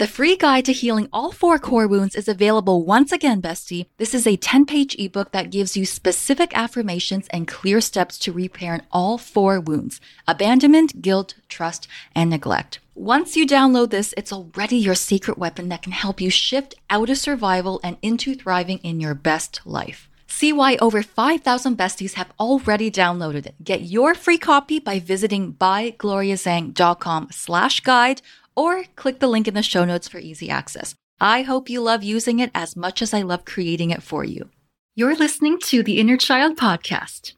[0.00, 3.84] The free guide to healing all four core wounds is available once again, bestie.
[3.98, 8.32] This is a 10 page ebook that gives you specific affirmations and clear steps to
[8.32, 12.80] repairing all four wounds abandonment, guilt, trust, and neglect.
[12.94, 17.10] Once you download this, it's already your secret weapon that can help you shift out
[17.10, 20.08] of survival and into thriving in your best life.
[20.26, 23.56] See why over 5,000 besties have already downloaded it.
[23.62, 28.22] Get your free copy by visiting bygloriazhang.com slash guide
[28.54, 30.94] or click the link in the show notes for easy access.
[31.20, 34.48] I hope you love using it as much as I love creating it for you.
[34.96, 37.34] You're listening to the Inner Child Podcast.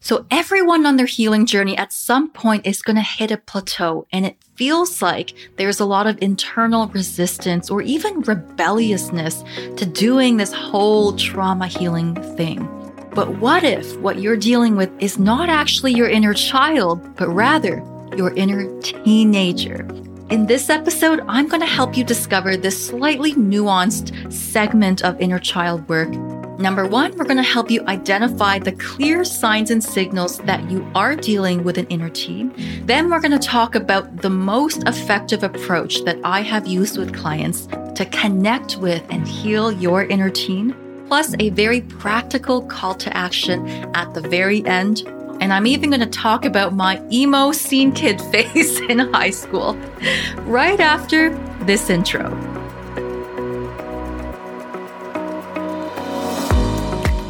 [0.00, 4.06] So everyone on their healing journey at some point is going to hit a plateau
[4.12, 9.42] and it feels like there's a lot of internal resistance or even rebelliousness
[9.76, 12.68] to doing this whole trauma healing thing.
[13.14, 17.82] But what if what you're dealing with is not actually your inner child, but rather
[18.16, 19.88] your inner teenager?
[20.28, 25.38] In this episode, I'm going to help you discover this slightly nuanced segment of inner
[25.38, 26.08] child work.
[26.58, 30.84] Number one, we're going to help you identify the clear signs and signals that you
[30.96, 32.52] are dealing with an inner teen.
[32.86, 37.14] Then we're going to talk about the most effective approach that I have used with
[37.14, 40.74] clients to connect with and heal your inner teen,
[41.06, 43.64] plus a very practical call to action
[43.94, 45.04] at the very end
[45.46, 49.74] and I'm even going to talk about my emo scene kid phase in high school
[50.38, 51.30] right after
[51.66, 52.34] this intro.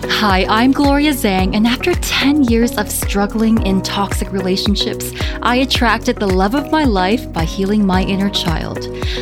[0.08, 6.16] Hi, I'm Gloria Zhang, and after 10 years of struggling in toxic relationships, I attracted
[6.16, 8.78] the love of my life by healing my inner child.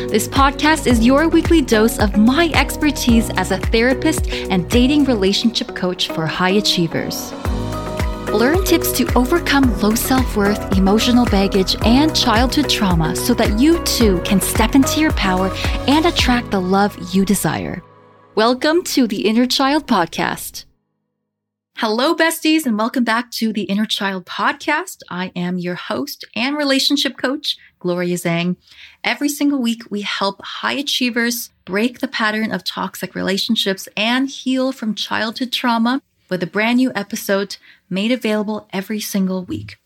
[0.09, 5.75] This podcast is your weekly dose of my expertise as a therapist and dating relationship
[5.75, 7.33] coach for high achievers.
[8.35, 13.81] Learn tips to overcome low self worth, emotional baggage, and childhood trauma so that you
[13.85, 15.49] too can step into your power
[15.87, 17.81] and attract the love you desire.
[18.35, 20.65] Welcome to the Inner Child Podcast.
[21.77, 24.97] Hello, besties, and welcome back to the Inner Child Podcast.
[25.09, 28.57] I am your host and relationship coach, Gloria Zhang.
[29.01, 34.73] Every single week, we help high achievers break the pattern of toxic relationships and heal
[34.73, 37.57] from childhood trauma with a brand new episode
[37.89, 39.77] made available every single week.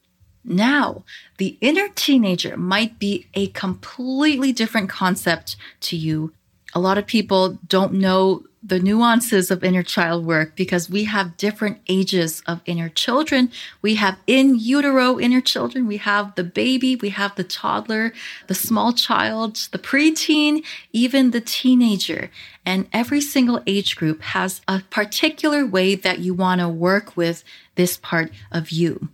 [0.44, 1.04] Now,
[1.38, 6.34] the inner teenager might be a completely different concept to you.
[6.74, 11.38] A lot of people don't know the nuances of inner child work because we have
[11.38, 13.52] different ages of inner children.
[13.82, 18.12] We have in utero inner children, we have the baby, we have the toddler,
[18.48, 22.30] the small child, the preteen, even the teenager.
[22.66, 27.44] And every single age group has a particular way that you want to work with
[27.76, 29.10] this part of you.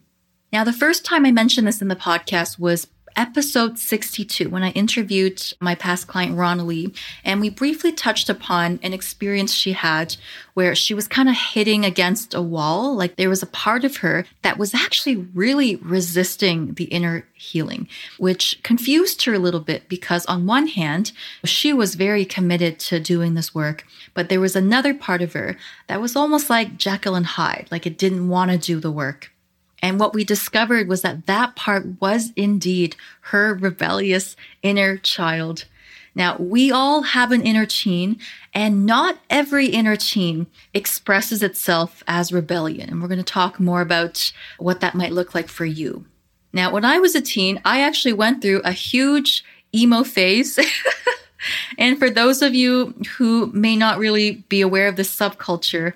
[0.51, 4.71] Now, the first time I mentioned this in the podcast was episode 62 when I
[4.71, 6.93] interviewed my past client, Ronna Lee,
[7.23, 10.15] and we briefly touched upon an experience she had
[10.53, 12.95] where she was kind of hitting against a wall.
[12.95, 17.87] Like there was a part of her that was actually really resisting the inner healing,
[18.17, 21.11] which confused her a little bit because on one hand,
[21.43, 25.57] she was very committed to doing this work, but there was another part of her
[25.87, 29.31] that was almost like Jekyll and Hyde, like it didn't want to do the work.
[29.85, 35.65] And what we discovered was that that part was indeed her rebellious inner child.
[36.15, 38.17] Now, we all have an inner teen,
[38.51, 42.89] and not every inner teen expresses itself as rebellion.
[42.89, 46.05] And we're going to talk more about what that might look like for you.
[46.51, 50.57] Now, when I was a teen, I actually went through a huge emo phase.
[51.77, 55.93] and for those of you who may not really be aware of this subculture,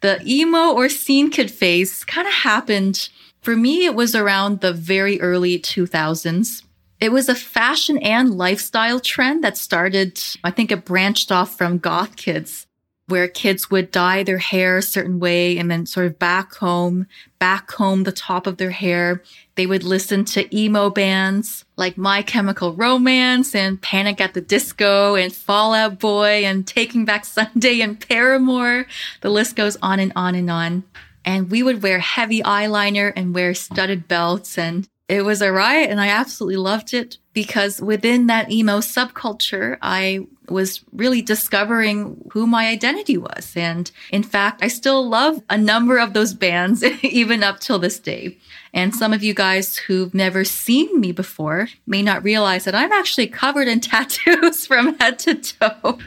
[0.00, 3.08] the emo or scene kid phase kind of happened
[3.42, 6.62] for me, it was around the very early 2000s.
[7.00, 11.78] It was a fashion and lifestyle trend that started, I think it branched off from
[11.78, 12.68] goth kids,
[13.08, 17.06] where kids would dye their hair a certain way and then sort of backcomb,
[17.40, 19.20] back home the top of their hair.
[19.56, 25.16] They would listen to emo bands like My Chemical Romance and Panic at the Disco
[25.16, 28.86] and Fall Out Boy and Taking Back Sunday and Paramore.
[29.20, 30.84] The list goes on and on and on
[31.24, 35.90] and we would wear heavy eyeliner and wear studded belts and it was a riot
[35.90, 42.46] and I absolutely loved it because within that emo subculture, I was really discovering who
[42.46, 43.52] my identity was.
[43.56, 47.98] And in fact, I still love a number of those bands, even up till this
[47.98, 48.38] day.
[48.74, 52.92] And some of you guys who've never seen me before may not realize that I'm
[52.92, 55.98] actually covered in tattoos from head to toe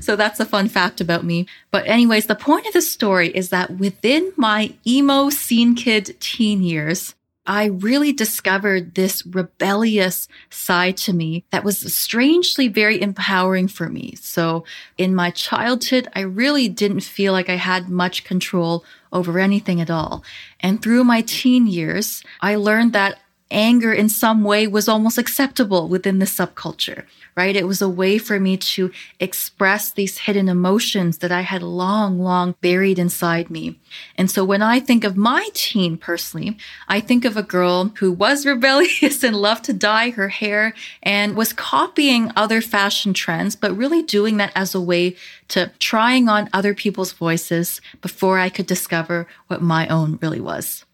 [0.00, 1.46] so that's a fun fact about me.
[1.70, 6.62] But, anyways, the point of the story is that within my emo scene kid teen
[6.62, 7.13] years,
[7.46, 14.14] I really discovered this rebellious side to me that was strangely very empowering for me.
[14.20, 14.64] So
[14.96, 19.90] in my childhood, I really didn't feel like I had much control over anything at
[19.90, 20.24] all.
[20.60, 23.18] And through my teen years, I learned that
[23.50, 27.04] anger in some way was almost acceptable within the subculture,
[27.36, 27.54] right?
[27.54, 32.18] It was a way for me to express these hidden emotions that I had long,
[32.18, 33.78] long buried inside me.
[34.16, 36.56] And so when I think of my teen personally,
[36.88, 41.36] I think of a girl who was rebellious and loved to dye her hair and
[41.36, 45.16] was copying other fashion trends, but really doing that as a way
[45.48, 50.84] to trying on other people's voices before I could discover what my own really was.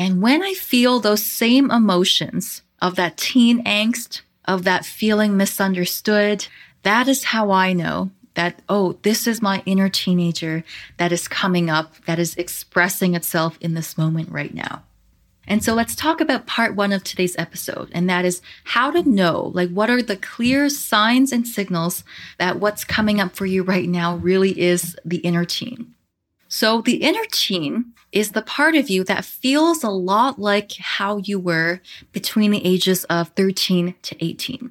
[0.00, 6.46] And when I feel those same emotions of that teen angst, of that feeling misunderstood,
[6.84, 10.64] that is how I know that, oh, this is my inner teenager
[10.96, 14.84] that is coming up, that is expressing itself in this moment right now.
[15.46, 19.06] And so let's talk about part one of today's episode, and that is how to
[19.06, 22.04] know, like, what are the clear signs and signals
[22.38, 25.94] that what's coming up for you right now really is the inner teen.
[26.52, 31.18] So the inner teen is the part of you that feels a lot like how
[31.18, 31.80] you were
[32.10, 34.70] between the ages of 13 to 18.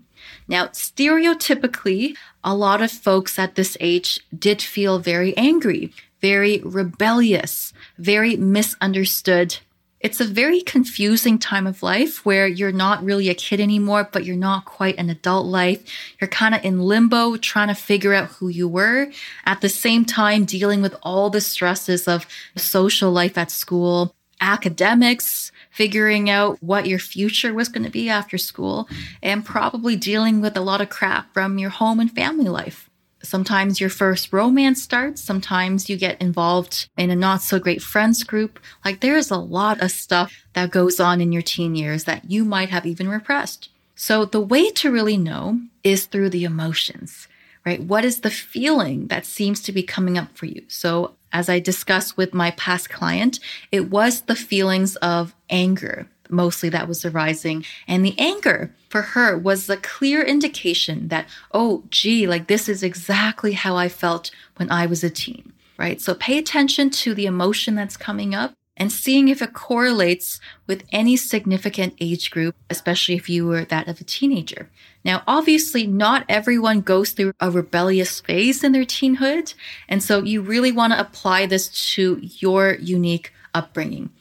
[0.49, 7.71] Now, stereotypically, a lot of folks at this age did feel very angry, very rebellious,
[7.97, 9.59] very misunderstood,
[9.99, 14.23] it's a very confusing time of life where you're not really a kid anymore, but
[14.23, 15.83] you're not quite an adult life.
[16.19, 19.11] You're kind of in limbo, trying to figure out who you were
[19.45, 22.25] at the same time dealing with all the stresses of
[22.55, 28.37] social life at school, academics, figuring out what your future was going to be after
[28.37, 28.87] school,
[29.21, 32.88] and probably dealing with a lot of crap from your home and family life.
[33.21, 35.21] Sometimes your first romance starts.
[35.21, 38.59] Sometimes you get involved in a not so great friends group.
[38.85, 42.45] Like there's a lot of stuff that goes on in your teen years that you
[42.45, 43.69] might have even repressed.
[43.95, 47.27] So the way to really know is through the emotions,
[47.65, 47.83] right?
[47.83, 50.63] What is the feeling that seems to be coming up for you?
[50.69, 53.39] So as I discussed with my past client,
[53.71, 57.65] it was the feelings of anger, mostly that was arising.
[57.87, 62.83] And the anger for her was a clear indication that, oh, gee, like this is
[62.83, 65.99] exactly how I felt when I was a teen, right?
[66.01, 70.85] So pay attention to the emotion that's coming up and seeing if it correlates with
[70.91, 74.69] any significant age group, especially if you were that of a teenager.
[75.03, 79.53] Now, obviously, not everyone goes through a rebellious phase in their teenhood.
[79.89, 84.11] And so you really want to apply this to your unique upbringing.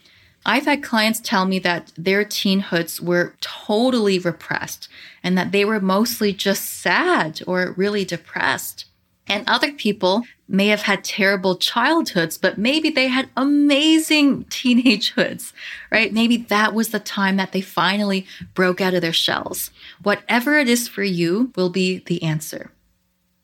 [0.45, 4.87] I've had clients tell me that their teenhoods were totally repressed
[5.23, 8.85] and that they were mostly just sad or really depressed.
[9.27, 15.53] And other people may have had terrible childhoods, but maybe they had amazing teenagehoods,
[15.91, 16.11] right?
[16.11, 18.25] Maybe that was the time that they finally
[18.55, 19.69] broke out of their shells.
[20.01, 22.71] Whatever it is for you will be the answer.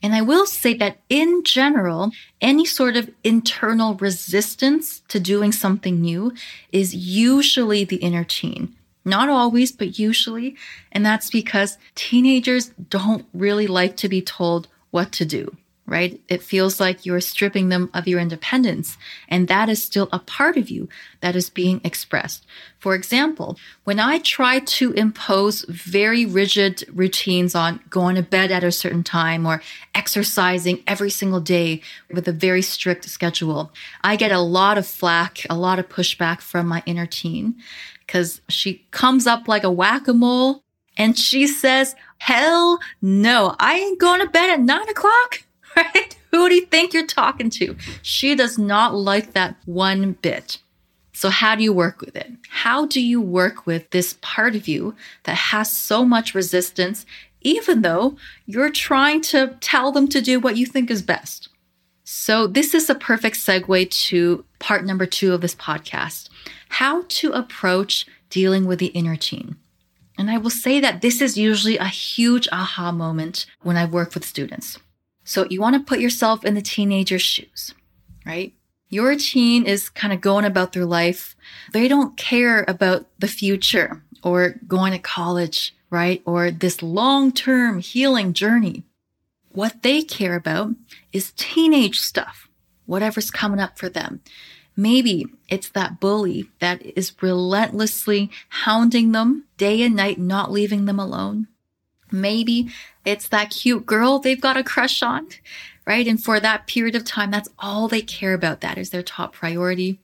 [0.04, 2.12] And I will say that in general,
[2.42, 6.34] any sort of internal resistance to doing something new
[6.72, 8.76] is usually the inner teen.
[9.04, 10.56] Not always, but usually.
[10.92, 15.56] And that's because teenagers don't really like to be told what to do
[15.88, 16.20] right?
[16.28, 18.98] It feels like you're stripping them of your independence,
[19.30, 20.90] and that is still a part of you
[21.22, 22.46] that is being expressed.
[22.80, 28.64] For example, when I try to impose very rigid routines on going to bed at
[28.64, 29.62] a certain time or
[29.94, 31.82] exercising every single day
[32.12, 33.72] with a very strict schedule,
[34.04, 37.56] I get a lot of flack, a lot of pushback from my inner teen
[38.06, 40.64] because she comes up like a whack a mole
[40.98, 45.44] and she says, Hell no, I ain't going to bed at nine o'clock.
[45.76, 46.16] Right?
[46.32, 47.76] Who do you think you're talking to?
[48.02, 50.58] She does not like that one bit.
[51.14, 52.30] So, how do you work with it?
[52.50, 57.06] How do you work with this part of you that has so much resistance,
[57.40, 61.48] even though you're trying to tell them to do what you think is best?
[62.04, 66.30] So, this is a perfect segue to part number two of this podcast
[66.70, 69.56] how to approach dealing with the inner teen.
[70.18, 74.14] And I will say that this is usually a huge aha moment when I work
[74.14, 74.78] with students.
[75.26, 77.74] So you want to put yourself in the teenager's shoes,
[78.26, 78.54] right?
[78.90, 81.36] Your teen is kind of going about their life.
[81.74, 86.22] They don't care about the future or going to college, right?
[86.26, 88.84] Or this long term healing journey.
[89.50, 90.76] What they care about
[91.12, 92.48] is teenage stuff,
[92.86, 94.22] whatever's coming up for them.
[94.78, 101.00] Maybe it's that bully that is relentlessly hounding them day and night, not leaving them
[101.00, 101.48] alone.
[102.22, 102.70] Maybe
[103.04, 105.28] it's that cute girl they've got a crush on,
[105.86, 106.08] right?
[106.08, 108.62] And for that period of time, that's all they care about.
[108.62, 110.00] That is their top priority.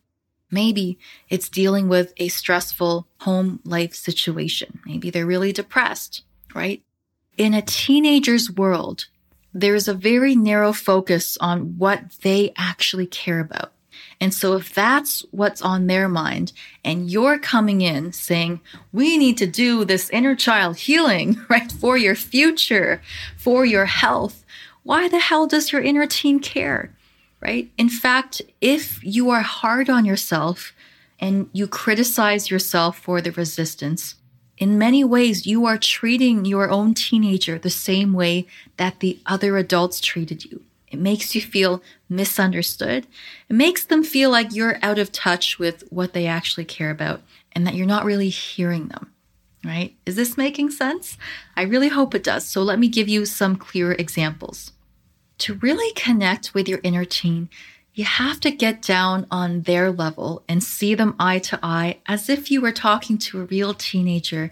[0.52, 1.00] Maybe
[1.30, 4.80] it's dealing with a stressful home life situation.
[4.86, 6.84] Maybe they're really depressed, right?
[7.38, 9.06] In a teenager's world,
[9.54, 13.72] there's a very narrow focus on what they actually care about.
[14.20, 16.54] And so if that's what's on their mind
[16.86, 18.62] and you're coming in saying,
[18.94, 21.72] we need to do this inner child healing, right?
[21.72, 23.02] For your future,
[23.38, 24.46] for your health.
[24.84, 26.96] Why the hell does your inner teen care?
[27.40, 27.72] Right?
[27.78, 30.74] In fact, if you are hard on yourself
[31.20, 34.16] and you criticize yourself for the resistance,
[34.62, 38.46] in many ways, you are treating your own teenager the same way
[38.78, 40.62] that the other adults treated you.
[40.92, 43.08] It makes you feel misunderstood.
[43.50, 47.22] It makes them feel like you're out of touch with what they actually care about
[47.54, 49.12] and that you're not really hearing them.
[49.64, 49.96] Right?
[50.06, 51.18] Is this making sense?
[51.56, 52.48] I really hope it does.
[52.48, 54.72] So let me give you some clear examples.
[55.40, 57.48] To really connect with your inner teen,
[57.94, 62.30] you have to get down on their level and see them eye to eye as
[62.30, 64.52] if you were talking to a real teenager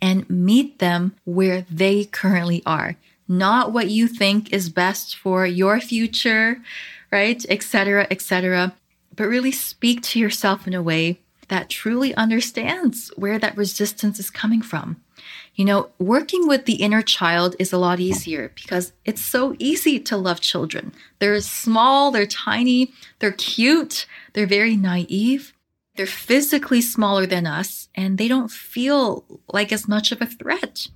[0.00, 2.96] and meet them where they currently are,
[3.28, 6.58] not what you think is best for your future,
[7.12, 7.44] right?
[7.48, 8.74] Etc., etc.
[9.14, 14.30] But really speak to yourself in a way that truly understands where that resistance is
[14.30, 15.00] coming from.
[15.54, 19.98] You know, working with the inner child is a lot easier because it's so easy
[19.98, 20.92] to love children.
[21.18, 25.52] They're small, they're tiny, they're cute, they're very naive.
[25.96, 30.86] They're physically smaller than us and they don't feel like as much of a threat.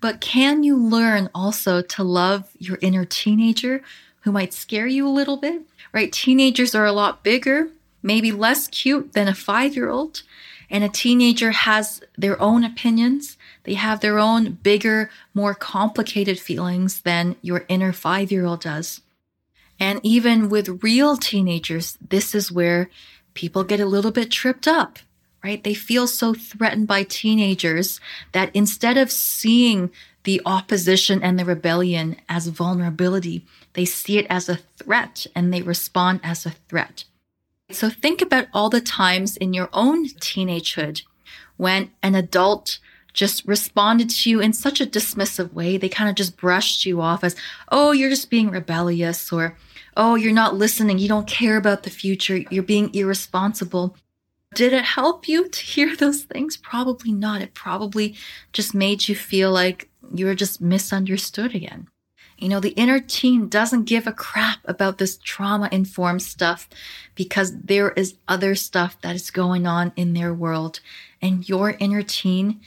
[0.00, 3.82] But can you learn also to love your inner teenager
[4.20, 5.62] who might scare you a little bit?
[5.92, 6.12] Right?
[6.12, 7.68] Teenagers are a lot bigger,
[8.02, 10.22] maybe less cute than a five year old.
[10.68, 13.36] And a teenager has their own opinions.
[13.62, 19.00] They have their own bigger, more complicated feelings than your inner five year old does.
[19.78, 22.90] And even with real teenagers, this is where
[23.34, 24.98] people get a little bit tripped up,
[25.46, 25.62] right?
[25.62, 28.00] They feel so threatened by teenagers
[28.32, 29.92] that instead of seeing
[30.24, 35.62] the opposition and the rebellion as vulnerability, they see it as a threat and they
[35.62, 37.04] respond as a threat.
[37.70, 41.02] So think about all the times in your own teenagehood
[41.56, 42.80] when an adult
[43.12, 45.76] just responded to you in such a dismissive way.
[45.76, 47.36] They kind of just brushed you off as,
[47.70, 49.56] oh, you're just being rebellious, or
[49.96, 50.98] oh, you're not listening.
[50.98, 52.38] You don't care about the future.
[52.50, 53.96] You're being irresponsible.
[54.56, 56.56] Did it help you to hear those things?
[56.56, 57.42] Probably not.
[57.42, 58.16] It probably
[58.54, 61.88] just made you feel like you were just misunderstood again.
[62.38, 66.70] You know, the inner teen doesn't give a crap about this trauma informed stuff
[67.14, 70.80] because there is other stuff that is going on in their world.
[71.20, 72.62] And your inner teen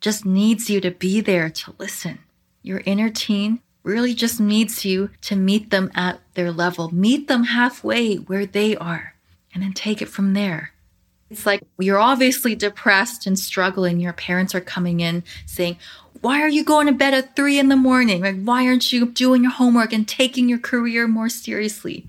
[0.00, 2.20] just needs you to be there to listen.
[2.62, 7.44] Your inner teen really just needs you to meet them at their level, meet them
[7.44, 9.14] halfway where they are,
[9.52, 10.70] and then take it from there.
[11.30, 14.00] It's like you're obviously depressed and struggling.
[14.00, 15.78] Your parents are coming in saying,
[16.20, 18.22] why are you going to bed at three in the morning?
[18.22, 22.06] Like, why aren't you doing your homework and taking your career more seriously?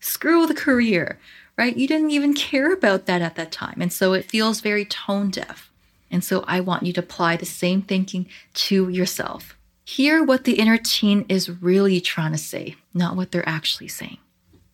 [0.00, 1.18] Screw the career,
[1.56, 1.76] right?
[1.76, 3.78] You didn't even care about that at that time.
[3.80, 5.70] And so it feels very tone deaf.
[6.10, 9.56] And so I want you to apply the same thinking to yourself.
[9.84, 14.18] Hear what the inner teen is really trying to say, not what they're actually saying.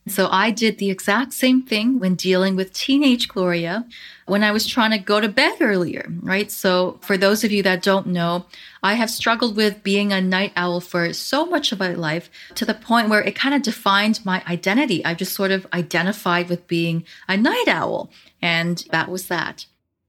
[0.07, 3.87] So I did the exact same thing when dealing with teenage Gloria
[4.27, 6.51] when I was trying to go to bed earlier, right?
[6.51, 8.45] So for those of you that don't know,
[8.83, 12.67] I have struggled with being a night owl for so much of my life to
[12.67, 15.03] the point where it kind of defined my identity.
[15.05, 18.11] I just sort of identified with being a night owl
[18.43, 19.65] and that was that.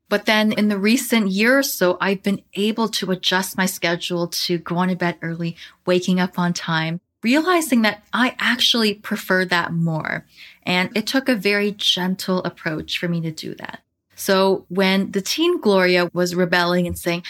[0.07, 4.27] But then in the recent year or so, I've been able to adjust my schedule
[4.27, 9.73] to going to bed early, waking up on time, realizing that I actually prefer that
[9.73, 10.25] more.
[10.61, 13.81] And it took a very gentle approach for me to do that.
[14.15, 17.23] So when the teen Gloria was rebelling and saying,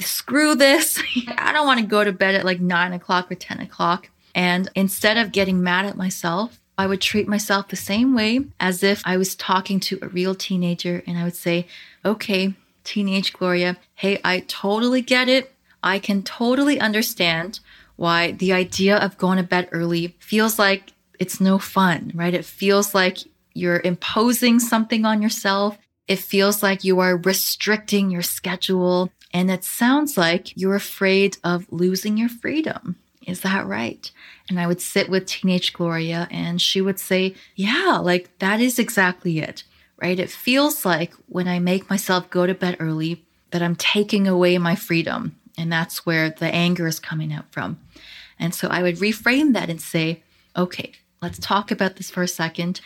[0.00, 1.02] screw this,
[1.38, 4.10] I don't want to go to bed at like nine o'clock or 10 o'clock.
[4.34, 8.82] And instead of getting mad at myself, I would treat myself the same way as
[8.82, 11.02] if I was talking to a real teenager.
[11.06, 11.66] And I would say,
[12.04, 12.52] okay,
[12.84, 15.54] teenage Gloria, hey, I totally get it.
[15.82, 17.60] I can totally understand
[17.98, 22.32] why the idea of going to bed early feels like it's no fun, right?
[22.32, 23.18] It feels like
[23.54, 25.76] you're imposing something on yourself.
[26.06, 29.10] It feels like you are restricting your schedule.
[29.34, 32.94] And it sounds like you're afraid of losing your freedom.
[33.26, 34.08] Is that right?
[34.48, 38.78] And I would sit with teenage Gloria and she would say, Yeah, like that is
[38.78, 39.64] exactly it,
[40.00, 40.20] right?
[40.20, 44.56] It feels like when I make myself go to bed early that I'm taking away
[44.56, 45.34] my freedom.
[45.58, 47.78] And that's where the anger is coming out from.
[48.38, 50.22] And so I would reframe that and say,
[50.56, 52.80] okay, let's talk about this for a second.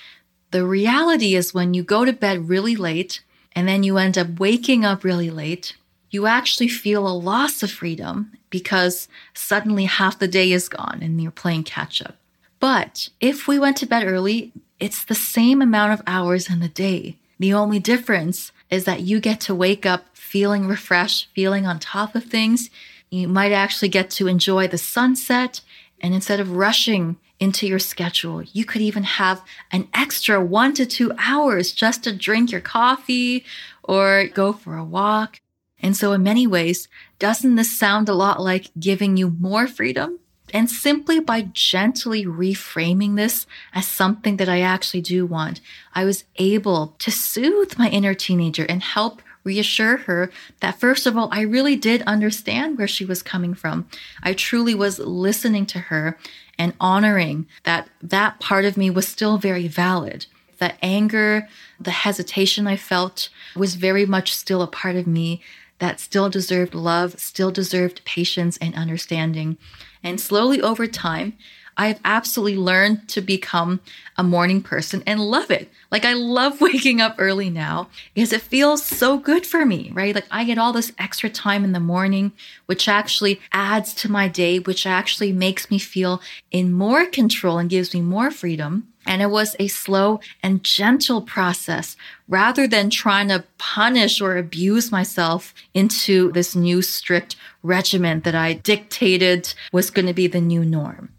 [0.50, 3.22] The reality is when you go to bed really late
[3.54, 5.76] and then you end up waking up really late,
[6.10, 11.20] you actually feel a loss of freedom because suddenly half the day is gone and
[11.22, 12.16] you're playing catch up.
[12.60, 16.68] But if we went to bed early, it's the same amount of hours in the
[16.68, 17.16] day.
[17.38, 22.14] The only difference is that you get to wake up feeling refreshed, feeling on top
[22.14, 22.70] of things.
[23.10, 25.60] You might actually get to enjoy the sunset.
[26.00, 28.40] And instead of rushing into your schedule.
[28.52, 33.44] You could even have an extra one to two hours just to drink your coffee
[33.82, 35.40] or go for a walk.
[35.80, 36.86] And so in many ways,
[37.18, 40.20] doesn't this sound a lot like giving you more freedom?
[40.54, 45.60] And simply by gently reframing this as something that I actually do want,
[45.94, 50.30] I was able to soothe my inner teenager and help reassure her
[50.60, 53.88] that first of all, I really did understand where she was coming from.
[54.22, 56.18] I truly was listening to her
[56.58, 60.26] and honoring that that part of me was still very valid.
[60.58, 61.48] The anger,
[61.80, 65.42] the hesitation I felt was very much still a part of me
[65.80, 69.58] that still deserved love, still deserved patience and understanding.
[70.04, 71.32] And slowly over time,
[71.76, 73.80] I've absolutely learned to become
[74.16, 75.70] a morning person and love it.
[75.90, 80.14] Like I love waking up early now because it feels so good for me, right?
[80.14, 82.32] Like I get all this extra time in the morning,
[82.66, 87.70] which actually adds to my day, which actually makes me feel in more control and
[87.70, 88.88] gives me more freedom.
[89.04, 91.96] And it was a slow and gentle process
[92.28, 98.52] rather than trying to punish or abuse myself into this new strict regimen that I
[98.52, 101.10] dictated was going to be the new norm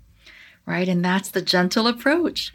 [0.65, 0.87] right?
[0.87, 2.53] And that's the gentle approach.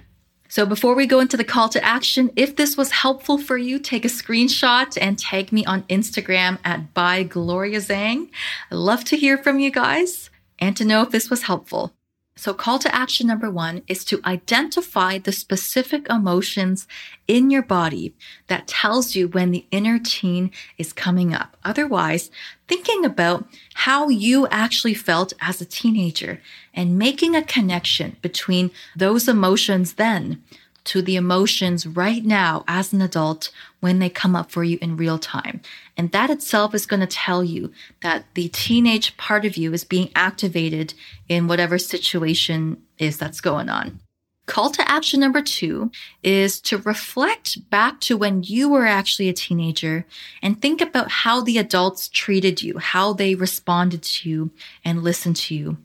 [0.50, 3.79] So before we go into the call to action, if this was helpful for you,
[3.79, 8.31] take a screenshot and tag me on Instagram at by Gloria Zhang.
[8.71, 11.93] I love to hear from you guys and to know if this was helpful.
[12.38, 16.87] So call to action number one is to identify the specific emotions
[17.26, 18.14] in your body
[18.47, 21.57] that tells you when the inner teen is coming up.
[21.64, 22.30] Otherwise,
[22.68, 26.40] thinking about how you actually felt as a teenager
[26.73, 30.40] and making a connection between those emotions then
[30.88, 34.96] to the emotions right now as an adult when they come up for you in
[34.96, 35.61] real time.
[35.98, 37.70] And that itself is going to tell you
[38.01, 40.94] that the teenage part of you is being activated
[41.29, 44.01] in whatever situation is that's going on.
[44.46, 45.90] Call to action number two
[46.22, 50.07] is to reflect back to when you were actually a teenager
[50.40, 54.51] and think about how the adults treated you, how they responded to you
[54.87, 55.77] and listened to you.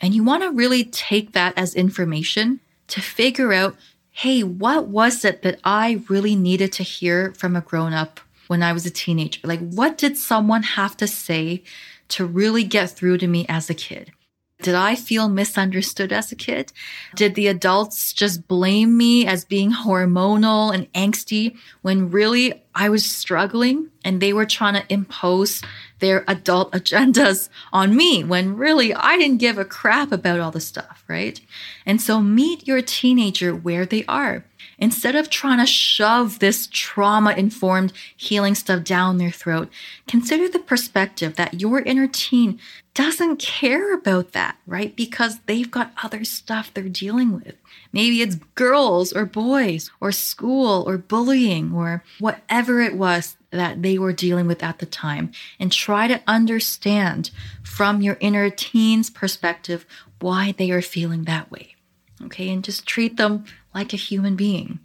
[0.00, 3.76] And you want to really take that as information to figure out
[4.12, 8.62] hey, what was it that I really needed to hear from a grown up when
[8.62, 9.40] I was a teenager?
[9.42, 11.64] Like, what did someone have to say
[12.08, 14.12] to really get through to me as a kid?
[14.60, 16.72] Did I feel misunderstood as a kid?
[17.16, 23.04] Did the adults just blame me as being hormonal and angsty when really I was
[23.04, 25.62] struggling and they were trying to impose
[25.98, 30.60] their adult agendas on me when really I didn't give a crap about all the
[30.60, 31.40] stuff, right?
[31.86, 34.44] And so meet your teenager where they are.
[34.82, 39.68] Instead of trying to shove this trauma informed healing stuff down their throat,
[40.08, 42.58] consider the perspective that your inner teen
[42.92, 44.96] doesn't care about that, right?
[44.96, 47.54] Because they've got other stuff they're dealing with.
[47.92, 53.98] Maybe it's girls or boys or school or bullying or whatever it was that they
[53.98, 55.30] were dealing with at the time.
[55.60, 57.30] And try to understand
[57.62, 59.86] from your inner teen's perspective
[60.18, 61.76] why they are feeling that way.
[62.24, 62.50] Okay.
[62.50, 64.80] And just treat them like a human being.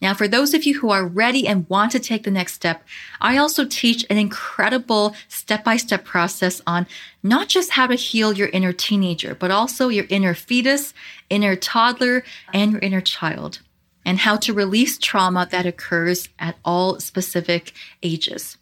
[0.00, 2.84] Now, for those of you who are ready and want to take the next step,
[3.20, 6.86] I also teach an incredible step by step process on
[7.22, 10.94] not just how to heal your inner teenager, but also your inner fetus,
[11.30, 12.22] inner toddler,
[12.54, 13.58] and your inner child,
[14.04, 18.56] and how to release trauma that occurs at all specific ages.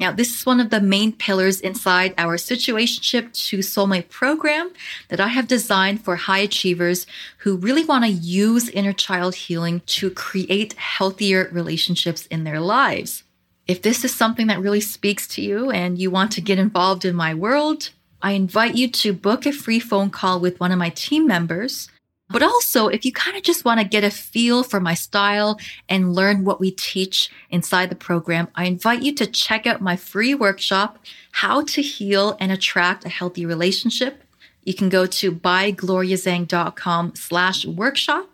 [0.00, 4.70] Now, this is one of the main pillars inside our Situationship to Soulmate program
[5.08, 7.06] that I have designed for high achievers
[7.38, 13.24] who really want to use inner child healing to create healthier relationships in their lives.
[13.66, 17.04] If this is something that really speaks to you and you want to get involved
[17.04, 17.90] in my world,
[18.22, 21.88] I invite you to book a free phone call with one of my team members
[22.30, 25.58] but also, if you kind of just want to get a feel for my style
[25.88, 29.96] and learn what we teach inside the program, I invite you to check out my
[29.96, 30.98] free workshop,
[31.32, 34.22] How to Heal and Attract a Healthy Relationship.
[34.64, 38.28] You can go to bygloriazhang.com slash workshop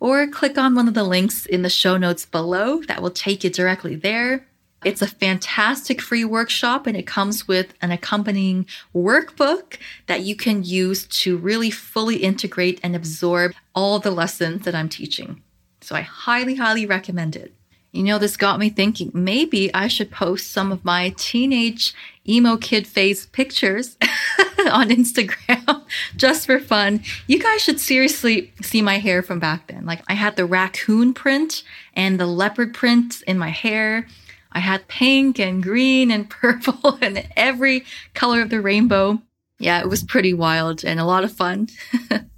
[0.00, 3.44] or click on one of the links in the show notes below that will take
[3.44, 4.46] you directly there.
[4.84, 10.62] It's a fantastic free workshop and it comes with an accompanying workbook that you can
[10.62, 15.42] use to really fully integrate and absorb all the lessons that I'm teaching.
[15.80, 17.54] So I highly, highly recommend it.
[17.92, 21.94] You know, this got me thinking maybe I should post some of my teenage
[22.28, 23.96] emo kid phase pictures
[24.72, 25.84] on Instagram
[26.16, 27.02] just for fun.
[27.28, 29.86] You guys should seriously see my hair from back then.
[29.86, 31.62] Like, I had the raccoon print
[31.94, 34.08] and the leopard print in my hair.
[34.54, 39.20] I had pink and green and purple and every color of the rainbow.
[39.58, 41.68] Yeah, it was pretty wild and a lot of fun.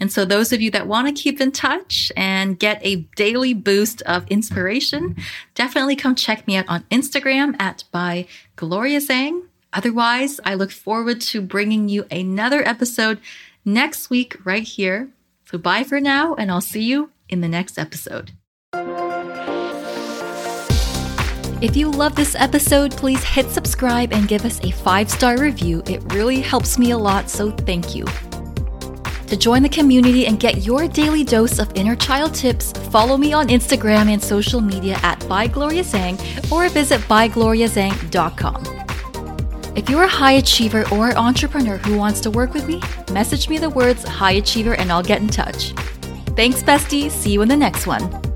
[0.00, 3.54] And so those of you that want to keep in touch and get a daily
[3.54, 5.16] boost of inspiration,
[5.54, 9.42] definitely come check me out on Instagram at by Gloria Zhang.
[9.72, 13.20] Otherwise, I look forward to bringing you another episode
[13.64, 15.08] next week right here.
[15.46, 18.32] So bye for now, and I'll see you in the next episode.
[21.60, 25.82] If you love this episode, please hit subscribe and give us a five star review.
[25.86, 28.04] It really helps me a lot, so thank you.
[29.28, 33.32] To join the community and get your daily dose of inner child tips, follow me
[33.32, 38.64] on Instagram and social media at ByGloriaZhang or visit bygloriazhang.com.
[39.76, 42.80] If you're a high achiever or entrepreneur who wants to work with me,
[43.12, 45.72] message me the words high achiever and I'll get in touch.
[46.36, 47.10] Thanks, bestie.
[47.10, 48.33] See you in the next one.